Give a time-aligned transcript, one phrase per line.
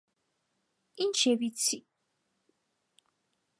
[1.05, 1.81] -Ինչ և իցի…